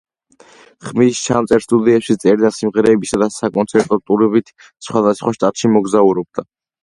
[0.85, 4.51] ხმის ჩამწერ სტუდიებში წერდა სიმღერებსა და საკონცერტო ტურებით
[4.87, 6.49] სხვადასხვა შტატში მოგზაურობდა.